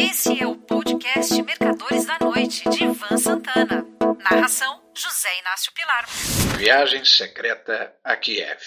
Esse 0.00 0.42
é 0.42 0.46
o 0.46 0.56
podcast 0.56 1.42
Mercadores 1.42 2.06
da 2.06 2.18
Noite, 2.18 2.66
de 2.70 2.84
Ivan 2.84 3.18
Santana. 3.18 3.84
Narração: 4.30 4.80
José 4.94 5.28
Inácio 5.42 5.70
Pilar. 5.74 6.06
Viagem 6.56 7.04
secreta 7.04 7.92
a 8.02 8.16
Kiev. 8.16 8.58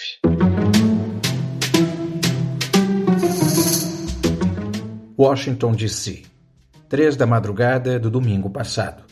Washington, 5.18 5.72
D.C. 5.72 6.22
Três 6.88 7.16
da 7.16 7.26
madrugada 7.26 7.98
do 7.98 8.08
domingo 8.08 8.48
passado. 8.48 9.02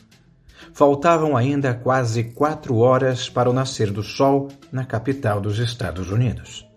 Faltavam 0.73 1.37
ainda 1.37 1.75
quase 1.75 2.23
quatro 2.23 2.77
horas 2.77 3.29
para 3.29 3.51
o 3.51 3.53
nascer 3.53 3.91
do 3.91 4.05
sol 4.05 4.47
na 4.71 4.87
capital 4.87 5.41
dos 5.41 5.59
Estados 5.59 6.09
Unidos. 6.09 6.72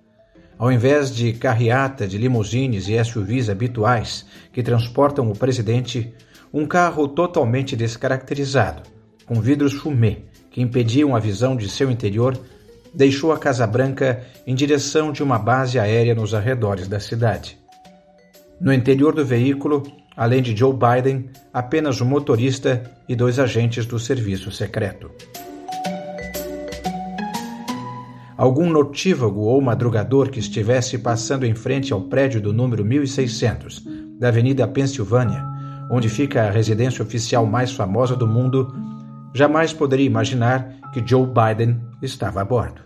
Ao 0.57 0.71
invés 0.71 1.13
de 1.13 1.33
carreata 1.33 2.07
de 2.07 2.17
limusines 2.17 2.87
e 2.87 3.03
SUVs 3.03 3.49
habituais 3.49 4.25
que 4.53 4.63
transportam 4.63 5.29
o 5.29 5.37
presidente, 5.37 6.13
um 6.53 6.65
carro 6.65 7.07
totalmente 7.09 7.75
descaracterizado, 7.75 8.83
com 9.25 9.41
vidros 9.41 9.73
fumê 9.73 10.19
que 10.49 10.61
impediam 10.61 11.13
a 11.13 11.19
visão 11.19 11.57
de 11.57 11.67
seu 11.67 11.91
interior, 11.91 12.39
deixou 12.93 13.33
a 13.33 13.37
Casa 13.37 13.67
Branca 13.67 14.23
em 14.47 14.55
direção 14.55 15.11
de 15.11 15.21
uma 15.21 15.37
base 15.37 15.77
aérea 15.77 16.15
nos 16.15 16.33
arredores 16.33 16.87
da 16.87 17.01
cidade. 17.01 17.59
No 18.61 18.71
interior 18.71 19.13
do 19.13 19.25
veículo, 19.25 19.83
além 20.15 20.41
de 20.41 20.55
Joe 20.55 20.73
Biden, 20.73 21.29
apenas 21.53 21.99
o 21.99 22.05
motorista 22.05 22.89
e 23.09 23.13
dois 23.13 23.37
agentes 23.37 23.85
do 23.85 23.99
serviço 23.99 24.49
secreto. 24.49 25.11
Algum 28.37 28.69
notívago 28.69 29.41
ou 29.41 29.61
madrugador 29.61 30.29
que 30.29 30.39
estivesse 30.39 30.97
passando 30.97 31.45
em 31.45 31.55
frente 31.55 31.93
ao 31.93 32.01
prédio 32.01 32.41
do 32.41 32.51
número 32.51 32.83
1600 32.83 33.85
da 34.19 34.27
Avenida 34.27 34.67
Pensilvânia, 34.67 35.43
onde 35.89 36.09
fica 36.09 36.43
a 36.43 36.51
residência 36.51 37.03
oficial 37.03 37.45
mais 37.45 37.71
famosa 37.71 38.15
do 38.15 38.27
mundo, 38.27 38.73
jamais 39.33 39.73
poderia 39.73 40.05
imaginar 40.05 40.75
que 40.93 41.03
Joe 41.05 41.25
Biden 41.27 41.79
estava 42.01 42.41
a 42.41 42.45
bordo. 42.45 42.81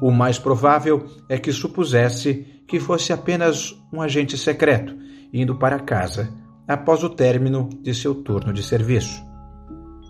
O 0.00 0.10
mais 0.10 0.38
provável 0.38 1.06
é 1.28 1.38
que 1.38 1.52
supusesse 1.52 2.46
que 2.66 2.80
fosse 2.80 3.12
apenas 3.12 3.74
um 3.92 4.00
agente 4.00 4.36
secreto 4.36 4.94
indo 5.32 5.56
para 5.56 5.78
casa 5.80 6.32
após 6.66 7.02
o 7.02 7.10
término 7.10 7.68
de 7.82 7.94
seu 7.94 8.14
turno 8.14 8.52
de 8.52 8.62
serviço. 8.62 9.22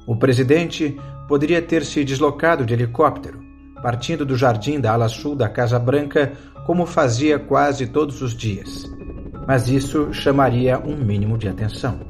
O 0.06 0.16
presidente 0.16 0.96
poderia 1.26 1.62
ter 1.62 1.84
se 1.84 2.04
deslocado 2.04 2.64
de 2.64 2.74
helicóptero 2.74 3.43
partindo 3.84 4.24
do 4.24 4.34
jardim 4.34 4.80
da 4.80 4.94
ala 4.94 5.08
sul 5.10 5.36
da 5.36 5.46
Casa 5.46 5.78
Branca, 5.78 6.32
como 6.64 6.86
fazia 6.86 7.38
quase 7.38 7.86
todos 7.86 8.22
os 8.22 8.34
dias. 8.34 8.90
Mas 9.46 9.68
isso 9.68 10.10
chamaria 10.10 10.78
um 10.78 10.96
mínimo 10.96 11.36
de 11.36 11.50
atenção. 11.50 12.00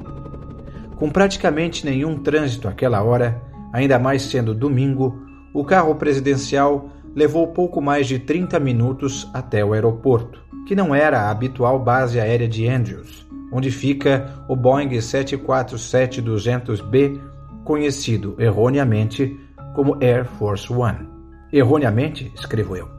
Com 0.95 1.09
praticamente 1.09 1.85
nenhum 1.85 2.17
trânsito 2.17 2.69
àquela 2.69 3.03
hora, 3.03 3.41
ainda 3.73 3.99
mais 3.99 4.21
sendo 4.21 4.55
domingo, 4.55 5.21
o 5.53 5.65
carro 5.65 5.93
presidencial 5.95 6.91
levou 7.13 7.45
pouco 7.47 7.81
mais 7.81 8.07
de 8.07 8.19
30 8.19 8.57
minutos 8.57 9.29
até 9.33 9.65
o 9.65 9.73
aeroporto, 9.73 10.41
que 10.65 10.77
não 10.77 10.95
era 10.95 11.23
a 11.23 11.29
habitual 11.29 11.77
base 11.77 12.21
aérea 12.21 12.47
de 12.47 12.69
Andrews, 12.69 13.27
onde 13.51 13.69
fica 13.69 14.33
o 14.47 14.55
Boeing 14.55 14.91
747-200B, 14.91 17.19
conhecido 17.65 18.33
erroneamente 18.39 19.37
como 19.73 20.01
Air 20.01 20.23
Force 20.23 20.71
One. 20.71 21.14
Erroneamente, 21.55 22.33
escrevo 22.35 22.75
eu, 22.75 22.89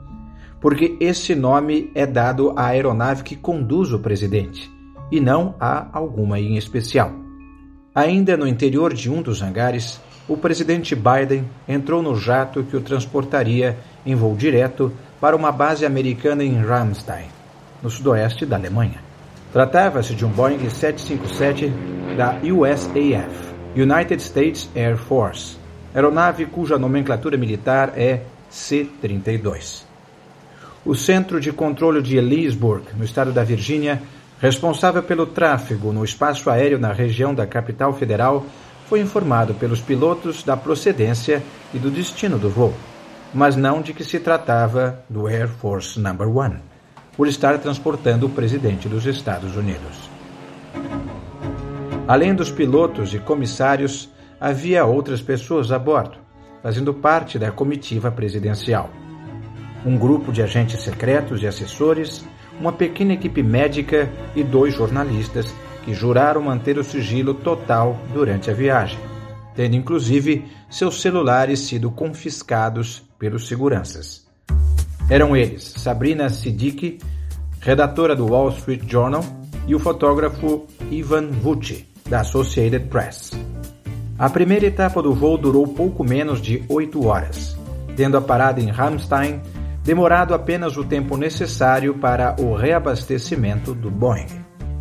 porque 0.62 0.96
esse 0.98 1.34
nome 1.34 1.90
é 1.94 2.06
dado 2.06 2.54
à 2.56 2.68
aeronave 2.68 3.22
que 3.22 3.36
conduz 3.36 3.92
o 3.92 3.98
presidente, 3.98 4.72
e 5.12 5.20
não 5.20 5.54
a 5.60 5.88
alguma 5.92 6.40
em 6.40 6.56
especial. 6.56 7.12
Ainda 7.94 8.34
no 8.34 8.48
interior 8.48 8.94
de 8.94 9.10
um 9.10 9.20
dos 9.20 9.42
hangares, 9.42 10.00
o 10.26 10.38
presidente 10.38 10.94
Biden 10.94 11.44
entrou 11.68 12.02
no 12.02 12.16
jato 12.16 12.62
que 12.62 12.74
o 12.74 12.80
transportaria 12.80 13.76
em 14.06 14.14
voo 14.14 14.34
direto 14.34 14.90
para 15.20 15.36
uma 15.36 15.52
base 15.52 15.84
americana 15.84 16.42
em 16.42 16.54
Ramstein, 16.54 17.26
no 17.82 17.90
sudoeste 17.90 18.46
da 18.46 18.56
Alemanha. 18.56 19.04
Tratava-se 19.52 20.14
de 20.14 20.24
um 20.24 20.30
Boeing 20.30 20.66
757 20.70 21.70
da 22.16 22.36
USAF, 22.42 23.54
United 23.76 24.22
States 24.22 24.70
Air 24.74 24.96
Force, 24.96 25.58
aeronave 25.94 26.46
cuja 26.46 26.78
nomenclatura 26.78 27.36
militar 27.36 27.92
é 27.94 28.22
C-32. 28.50 29.82
O 30.84 30.94
Centro 30.94 31.40
de 31.40 31.52
Controle 31.52 32.00
de 32.00 32.20
Leesburg, 32.20 32.84
no 32.96 33.04
estado 33.04 33.32
da 33.32 33.42
Virgínia, 33.42 34.00
responsável 34.40 35.02
pelo 35.02 35.26
tráfego 35.26 35.92
no 35.92 36.04
espaço 36.04 36.48
aéreo 36.48 36.78
na 36.78 36.92
região 36.92 37.34
da 37.34 37.46
capital 37.46 37.92
federal, 37.92 38.46
foi 38.88 39.00
informado 39.00 39.54
pelos 39.54 39.80
pilotos 39.80 40.42
da 40.44 40.56
procedência 40.56 41.42
e 41.74 41.78
do 41.78 41.90
destino 41.90 42.38
do 42.38 42.48
voo, 42.48 42.72
mas 43.34 43.56
não 43.56 43.82
de 43.82 43.92
que 43.92 44.04
se 44.04 44.20
tratava 44.20 45.02
do 45.10 45.26
Air 45.26 45.48
Force 45.48 45.98
No. 45.98 46.10
1, 46.10 46.56
por 47.16 47.26
estar 47.26 47.58
transportando 47.58 48.26
o 48.26 48.30
presidente 48.30 48.88
dos 48.88 49.06
Estados 49.06 49.56
Unidos. 49.56 50.08
Além 52.06 52.34
dos 52.34 52.52
pilotos 52.52 53.12
e 53.12 53.18
comissários, 53.18 54.08
havia 54.40 54.84
outras 54.84 55.20
pessoas 55.20 55.72
a 55.72 55.78
bordo, 55.78 56.18
fazendo 56.66 56.92
parte 56.92 57.38
da 57.38 57.52
comitiva 57.52 58.10
presidencial. 58.10 58.90
Um 59.84 59.96
grupo 59.96 60.32
de 60.32 60.42
agentes 60.42 60.82
secretos 60.82 61.40
e 61.40 61.46
assessores, 61.46 62.26
uma 62.60 62.72
pequena 62.72 63.12
equipe 63.12 63.40
médica 63.40 64.10
e 64.34 64.42
dois 64.42 64.74
jornalistas 64.74 65.46
que 65.84 65.94
juraram 65.94 66.42
manter 66.42 66.76
o 66.76 66.82
sigilo 66.82 67.34
total 67.34 67.96
durante 68.12 68.50
a 68.50 68.52
viagem, 68.52 68.98
tendo 69.54 69.76
inclusive 69.76 70.44
seus 70.68 71.00
celulares 71.00 71.60
sido 71.60 71.88
confiscados 71.88 73.00
pelos 73.16 73.46
seguranças. 73.46 74.26
Eram 75.08 75.36
eles 75.36 75.62
Sabrina 75.76 76.28
Siddiqui, 76.28 76.98
redatora 77.60 78.16
do 78.16 78.26
Wall 78.26 78.48
Street 78.48 78.82
Journal, 78.88 79.24
e 79.68 79.74
o 79.76 79.78
fotógrafo 79.78 80.66
Ivan 80.90 81.28
Vucci, 81.28 81.86
da 82.10 82.22
Associated 82.22 82.88
Press. 82.88 83.30
A 84.18 84.30
primeira 84.30 84.64
etapa 84.64 85.02
do 85.02 85.12
voo 85.12 85.36
durou 85.36 85.66
pouco 85.68 86.02
menos 86.02 86.40
de 86.40 86.64
oito 86.70 87.06
horas, 87.06 87.54
tendo 87.96 88.16
a 88.16 88.20
parada 88.20 88.58
em 88.62 88.70
Ramstein 88.70 89.42
demorado 89.84 90.32
apenas 90.32 90.78
o 90.78 90.84
tempo 90.84 91.18
necessário 91.18 91.92
para 91.94 92.34
o 92.40 92.54
reabastecimento 92.54 93.74
do 93.74 93.90
Boeing. 93.90 94.26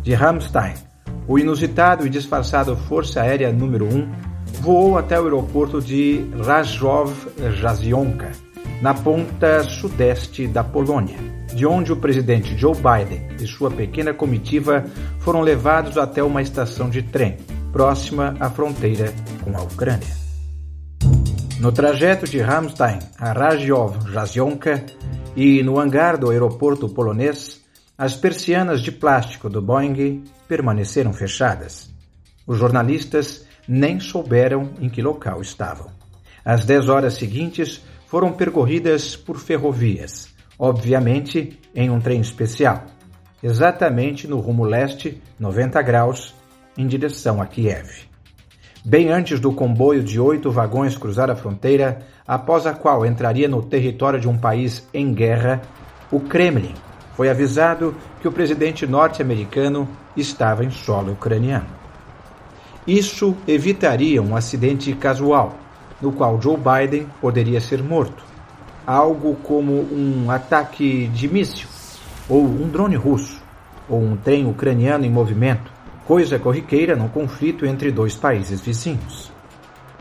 De 0.02 0.14
Ramstein, 0.14 0.72
o 1.28 1.38
inusitado 1.38 2.06
e 2.06 2.10
disfarçado 2.10 2.74
Força 2.76 3.20
Aérea 3.20 3.52
número 3.52 3.84
1 3.84 4.10
voou 4.62 4.96
até 4.96 5.20
o 5.20 5.24
aeroporto 5.24 5.82
de 5.82 6.24
Rajov 6.42 7.12
Jazionka, 7.60 8.32
na 8.80 8.94
ponta 8.94 9.62
sudeste 9.64 10.46
da 10.46 10.64
Polônia, 10.64 11.18
de 11.54 11.66
onde 11.66 11.92
o 11.92 11.96
presidente 11.96 12.56
Joe 12.56 12.74
Biden 12.74 13.28
e 13.38 13.46
sua 13.46 13.70
pequena 13.70 14.14
comitiva 14.14 14.86
foram 15.18 15.42
levados 15.42 15.98
até 15.98 16.22
uma 16.22 16.40
estação 16.40 16.88
de 16.88 17.02
trem, 17.02 17.36
próxima 17.76 18.34
à 18.40 18.48
fronteira 18.48 19.12
com 19.44 19.54
a 19.54 19.62
Ucrânia. 19.62 20.16
No 21.60 21.70
trajeto 21.70 22.26
de 22.26 22.40
Ramstein 22.40 22.98
a 23.18 23.32
Rajiov 23.32 24.10
Jazionka 24.10 24.82
e 25.36 25.62
no 25.62 25.78
hangar 25.78 26.16
do 26.16 26.30
aeroporto 26.30 26.88
polonês, 26.88 27.62
as 27.98 28.16
persianas 28.16 28.80
de 28.80 28.90
plástico 28.90 29.50
do 29.50 29.60
Boeing 29.60 30.24
permaneceram 30.48 31.12
fechadas. 31.12 31.90
Os 32.46 32.56
jornalistas 32.56 33.44
nem 33.68 34.00
souberam 34.00 34.70
em 34.80 34.88
que 34.88 35.02
local 35.02 35.42
estavam. 35.42 35.90
As 36.42 36.64
dez 36.64 36.88
horas 36.88 37.12
seguintes 37.12 37.84
foram 38.06 38.32
percorridas 38.32 39.14
por 39.14 39.38
ferrovias, 39.38 40.28
obviamente 40.58 41.60
em 41.74 41.90
um 41.90 42.00
trem 42.00 42.22
especial, 42.22 42.86
exatamente 43.42 44.26
no 44.26 44.40
rumo 44.40 44.64
leste, 44.64 45.20
90 45.38 45.82
graus, 45.82 46.34
em 46.76 46.86
direção 46.86 47.40
a 47.40 47.46
Kiev. 47.46 48.06
Bem 48.84 49.10
antes 49.10 49.40
do 49.40 49.52
comboio 49.52 50.02
de 50.02 50.20
oito 50.20 50.50
vagões 50.50 50.96
cruzar 50.96 51.30
a 51.30 51.34
fronteira, 51.34 52.02
após 52.26 52.66
a 52.66 52.72
qual 52.72 53.04
entraria 53.04 53.48
no 53.48 53.62
território 53.62 54.20
de 54.20 54.28
um 54.28 54.38
país 54.38 54.86
em 54.94 55.12
guerra, 55.12 55.62
o 56.10 56.20
Kremlin 56.20 56.74
foi 57.16 57.28
avisado 57.28 57.96
que 58.20 58.28
o 58.28 58.32
presidente 58.32 58.86
norte-americano 58.86 59.88
estava 60.16 60.64
em 60.64 60.70
solo 60.70 61.12
ucraniano. 61.12 61.66
Isso 62.86 63.36
evitaria 63.48 64.22
um 64.22 64.36
acidente 64.36 64.92
casual, 64.94 65.56
no 66.00 66.12
qual 66.12 66.40
Joe 66.40 66.56
Biden 66.56 67.08
poderia 67.20 67.60
ser 67.60 67.82
morto, 67.82 68.22
algo 68.86 69.34
como 69.42 69.72
um 69.72 70.30
ataque 70.30 71.08
de 71.08 71.26
míssil, 71.26 71.68
ou 72.28 72.44
um 72.44 72.68
drone 72.68 72.94
russo, 72.94 73.42
ou 73.88 74.00
um 74.00 74.16
trem 74.16 74.46
ucraniano 74.46 75.04
em 75.04 75.10
movimento, 75.10 75.72
coisa 76.06 76.38
corriqueira 76.38 76.94
num 76.94 77.08
conflito 77.08 77.66
entre 77.66 77.90
dois 77.90 78.14
países 78.14 78.60
vizinhos. 78.60 79.30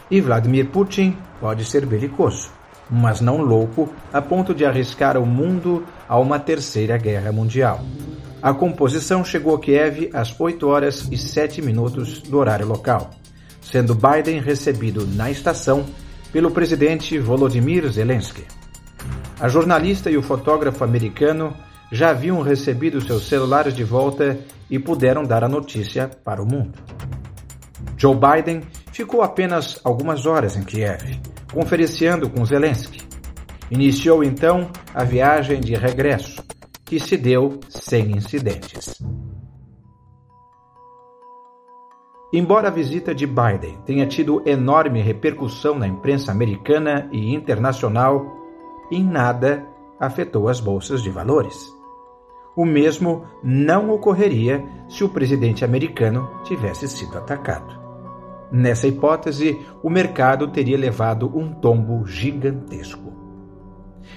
E 0.10 0.22
Vladimir 0.22 0.68
Putin 0.68 1.18
pode 1.42 1.66
ser 1.66 1.86
belicoso, 1.86 2.50
mas 2.90 3.22
não 3.22 3.42
louco 3.42 3.92
a 4.14 4.22
ponto 4.22 4.54
de 4.54 4.64
arriscar 4.64 5.18
o 5.18 5.26
mundo 5.26 5.84
a 6.08 6.20
uma 6.20 6.40
terceira 6.40 6.98
guerra 6.98 7.32
mundial. 7.32 7.82
A 8.42 8.54
composição 8.54 9.26
chegou 9.26 9.56
a 9.56 9.60
Kiev 9.60 10.12
às 10.14 10.40
8 10.40 10.68
horas 10.68 11.08
e 11.12 11.18
7 11.18 11.64
minutos 11.64 12.22
do 12.22 12.38
horário 12.38 12.68
local, 12.68 13.10
sendo 13.60 13.96
Biden 13.96 14.40
recebido 14.40 15.08
na 15.08 15.32
estação 15.32 15.84
pelo 16.32 16.52
presidente 16.52 17.18
Volodymyr 17.18 17.90
Zelensky. 17.90 18.44
A 19.40 19.50
jornalista 19.50 20.12
e 20.12 20.18
o 20.18 20.22
fotógrafo 20.22 20.84
americano 20.84 21.56
já 21.92 22.10
haviam 22.10 22.42
recebido 22.42 23.02
seus 23.02 23.28
celulares 23.28 23.76
de 23.76 23.84
volta 23.84 24.38
e 24.70 24.80
puderam 24.80 25.24
dar 25.24 25.44
a 25.44 25.50
notícia 25.50 26.10
para 26.24 26.42
o 26.42 26.46
mundo. 26.46 26.80
Joe 27.98 28.16
Biden 28.16 28.62
ficou 28.92 29.22
apenas 29.22 29.80
algumas 29.84 30.26
horas 30.26 30.56
em 30.56 30.64
Kiev, 30.64 31.20
conferenciando 31.54 32.30
com 32.30 32.46
Zelensky. 32.46 33.02
Iniciou 33.70 34.24
então 34.24 34.70
a 34.94 35.04
viagem 35.04 35.60
de 35.60 35.74
regresso, 35.76 36.44
que 36.86 37.00
se 37.00 37.18
deu 37.18 37.60
sem 37.70 38.12
incidentes. 38.12 39.02
Embora 42.34 42.68
a 42.68 42.72
visita 42.72 43.16
de 43.16 43.26
Biden 43.26 43.78
tenha 43.86 44.06
tido 44.06 44.44
enorme 44.46 45.02
repercussão 45.02 45.80
na 45.80 45.88
imprensa 45.88 46.32
americana 46.32 47.08
e 47.12 47.34
internacional, 47.34 48.26
em 48.92 49.04
nada 49.04 49.66
afetou 50.00 50.48
as 50.48 50.60
bolsas 50.60 51.02
de 51.02 51.10
valores. 51.10 51.56
O 52.56 52.66
mesmo 52.66 53.26
não 53.44 53.90
ocorreria 53.92 54.64
se 54.88 55.04
o 55.04 55.10
presidente 55.10 55.66
americano 55.66 56.30
tivesse 56.44 56.88
sido 56.88 57.18
atacado. 57.18 57.86
Nessa 58.52 58.88
hipótese, 58.88 59.60
o 59.84 59.90
mercado 59.90 60.48
teria 60.48 60.78
levado 60.78 61.32
um 61.38 61.54
tombo 61.54 62.06
gigantesco. 62.06 63.14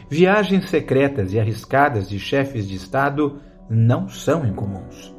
Viagens 0.08 0.68
secretas 0.68 1.32
e 1.32 1.40
arriscadas 1.40 2.08
de 2.08 2.18
chefes 2.18 2.68
de 2.68 2.76
Estado 2.76 3.40
não 3.68 4.08
são 4.08 4.46
incomuns. 4.46 5.14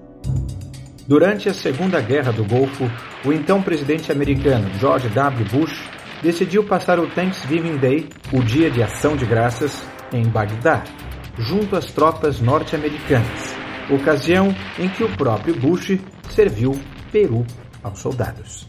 Durante 1.07 1.49
a 1.49 1.53
Segunda 1.53 1.99
Guerra 1.99 2.31
do 2.31 2.45
Golfo, 2.45 2.89
o 3.25 3.33
então 3.33 3.61
presidente 3.61 4.11
americano 4.11 4.69
George 4.79 5.09
W. 5.09 5.45
Bush 5.45 5.89
decidiu 6.21 6.63
passar 6.63 6.99
o 6.99 7.07
Thanksgiving 7.07 7.77
Day, 7.77 8.07
o 8.31 8.43
dia 8.43 8.69
de 8.69 8.83
ação 8.83 9.15
de 9.15 9.25
graças, 9.25 9.83
em 10.13 10.23
Bagdá, 10.27 10.83
junto 11.37 11.75
às 11.75 11.85
tropas 11.91 12.39
norte-americanas, 12.39 13.55
ocasião 13.89 14.55
em 14.77 14.89
que 14.89 15.03
o 15.03 15.15
próprio 15.17 15.59
Bush 15.59 15.97
serviu 16.29 16.79
peru 17.11 17.45
aos 17.83 17.99
soldados. 17.99 18.67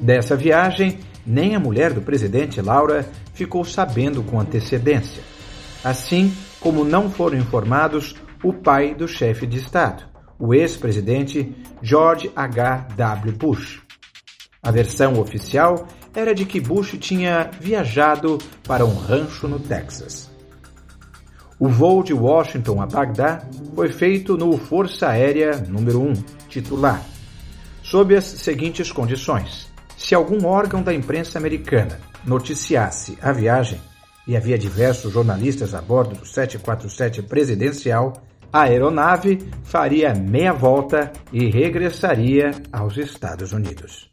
Dessa 0.00 0.36
viagem, 0.36 0.98
nem 1.26 1.54
a 1.54 1.60
mulher 1.60 1.92
do 1.92 2.00
presidente 2.00 2.60
Laura 2.60 3.08
ficou 3.34 3.64
sabendo 3.64 4.22
com 4.22 4.40
antecedência, 4.40 5.22
assim 5.84 6.34
como 6.60 6.84
não 6.84 7.10
foram 7.10 7.38
informados 7.38 8.14
o 8.42 8.52
pai 8.52 8.94
do 8.94 9.06
chefe 9.06 9.46
de 9.46 9.58
Estado, 9.58 10.04
o 10.38 10.54
ex-presidente 10.54 11.54
George 11.82 12.30
H. 12.34 12.88
W. 12.96 13.32
Bush. 13.36 13.82
A 14.62 14.70
versão 14.70 15.18
oficial 15.18 15.86
era 16.14 16.34
de 16.34 16.44
que 16.44 16.60
Bush 16.60 16.96
tinha 16.98 17.50
viajado 17.60 18.38
para 18.66 18.84
um 18.84 18.94
rancho 18.94 19.46
no 19.46 19.58
Texas. 19.58 20.29
O 21.60 21.68
voo 21.68 22.02
de 22.02 22.14
Washington 22.14 22.80
a 22.80 22.86
Bagdá 22.86 23.42
foi 23.74 23.90
feito 23.90 24.34
no 24.34 24.56
Força 24.56 25.10
Aérea 25.10 25.58
número 25.58 26.00
1, 26.00 26.14
titular, 26.48 27.04
sob 27.82 28.16
as 28.16 28.24
seguintes 28.24 28.90
condições. 28.90 29.70
Se 29.94 30.14
algum 30.14 30.46
órgão 30.46 30.82
da 30.82 30.94
imprensa 30.94 31.38
americana 31.38 32.00
noticiasse 32.24 33.18
a 33.20 33.30
viagem, 33.30 33.78
e 34.26 34.38
havia 34.38 34.56
diversos 34.56 35.12
jornalistas 35.12 35.74
a 35.74 35.82
bordo 35.82 36.14
do 36.14 36.24
747 36.24 37.20
presidencial, 37.24 38.14
a 38.50 38.62
aeronave 38.62 39.46
faria 39.62 40.14
meia 40.14 40.54
volta 40.54 41.12
e 41.30 41.50
regressaria 41.50 42.52
aos 42.72 42.96
Estados 42.96 43.52
Unidos. 43.52 44.10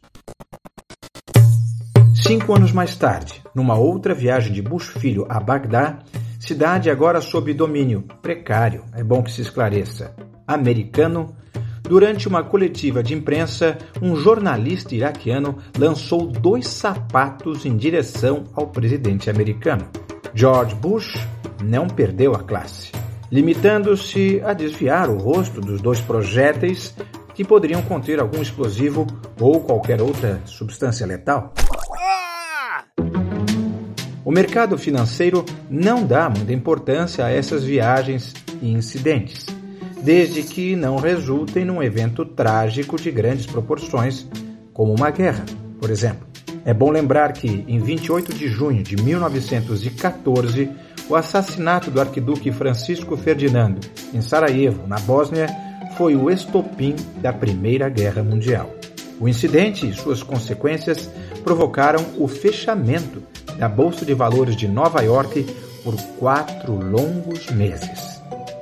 Cinco 2.14 2.54
anos 2.54 2.72
mais 2.72 2.94
tarde, 2.94 3.42
numa 3.54 3.76
outra 3.76 4.12
viagem 4.12 4.52
de 4.52 4.60
Bush 4.60 4.88
Filho 4.88 5.24
a 5.30 5.40
Bagdá, 5.40 6.00
cidade 6.48 6.88
agora 6.88 7.20
sob 7.20 7.52
domínio 7.52 8.04
precário, 8.22 8.82
é 8.94 9.04
bom 9.04 9.22
que 9.22 9.30
se 9.30 9.42
esclareça, 9.42 10.14
americano, 10.46 11.36
Durante 11.82 12.28
uma 12.28 12.44
coletiva 12.44 13.02
de 13.02 13.14
imprensa, 13.14 13.78
um 14.02 14.14
jornalista 14.14 14.94
iraquiano 14.94 15.56
lançou 15.78 16.26
dois 16.26 16.68
sapatos 16.68 17.64
em 17.64 17.78
direção 17.78 18.44
ao 18.52 18.66
presidente 18.66 19.30
americano. 19.30 19.88
George 20.34 20.74
Bush 20.74 21.16
não 21.64 21.86
perdeu 21.86 22.34
a 22.34 22.40
classe, 22.40 22.92
limitando-se 23.32 24.38
a 24.44 24.52
desviar 24.52 25.08
o 25.08 25.16
rosto 25.16 25.62
dos 25.62 25.80
dois 25.80 25.98
projéteis 25.98 26.94
que 27.34 27.42
poderiam 27.42 27.80
conter 27.80 28.20
algum 28.20 28.42
explosivo 28.42 29.06
ou 29.40 29.60
qualquer 29.60 30.02
outra 30.02 30.42
substância 30.44 31.06
letal. 31.06 31.54
O 34.28 34.30
mercado 34.30 34.76
financeiro 34.76 35.42
não 35.70 36.04
dá 36.04 36.28
muita 36.28 36.52
importância 36.52 37.24
a 37.24 37.30
essas 37.30 37.64
viagens 37.64 38.34
e 38.60 38.70
incidentes 38.70 39.46
desde 40.02 40.42
que 40.42 40.76
não 40.76 40.98
resultem 40.98 41.64
num 41.64 41.82
evento 41.82 42.26
trágico 42.26 43.00
de 43.00 43.10
grandes 43.10 43.46
proporções, 43.46 44.28
como 44.74 44.94
uma 44.94 45.10
guerra, 45.10 45.46
por 45.80 45.88
exemplo. 45.88 46.28
É 46.62 46.74
bom 46.74 46.90
lembrar 46.90 47.32
que, 47.32 47.64
em 47.66 47.78
28 47.78 48.34
de 48.34 48.48
junho 48.48 48.82
de 48.82 48.96
1914, 49.02 50.70
o 51.08 51.16
assassinato 51.16 51.90
do 51.90 51.98
arquiduque 51.98 52.52
Francisco 52.52 53.16
Ferdinando 53.16 53.80
em 54.12 54.20
Sarajevo, 54.20 54.86
na 54.86 54.98
Bósnia, 54.98 55.46
foi 55.96 56.14
o 56.14 56.30
estopim 56.30 56.94
da 57.22 57.32
Primeira 57.32 57.88
Guerra 57.88 58.22
Mundial. 58.22 58.74
O 59.18 59.26
incidente 59.26 59.88
e 59.88 59.94
suas 59.94 60.22
consequências 60.22 61.10
provocaram 61.42 62.04
o 62.18 62.28
fechamento 62.28 63.22
da 63.58 63.68
Bolsa 63.68 64.04
de 64.04 64.14
Valores 64.14 64.56
de 64.56 64.66
Nova 64.66 65.02
York 65.02 65.44
por 65.84 65.94
quatro 66.18 66.74
longos 66.74 67.50
meses 67.50 68.18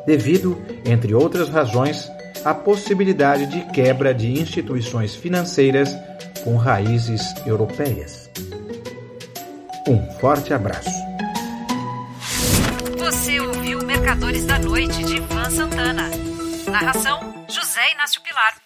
devido, 0.06 0.56
entre 0.86 1.12
outras 1.12 1.48
razões, 1.48 2.10
à 2.44 2.54
possibilidade 2.54 3.46
de 3.46 3.60
quebra 3.72 4.14
de 4.14 4.30
instituições 4.40 5.16
financeiras 5.16 5.94
com 6.44 6.56
raízes 6.56 7.34
europeias. 7.44 8.30
Um 9.88 10.00
forte 10.20 10.54
abraço. 10.54 10.90
Você 12.98 13.40
ouviu 13.40 13.84
Mercadores 13.84 14.46
da 14.46 14.58
Noite 14.58 15.04
de 15.04 15.16
Ivan 15.16 15.50
Santana. 15.50 16.08
Narração: 16.70 17.44
José 17.48 17.92
Inácio 17.92 18.20
Pilar. 18.22 18.65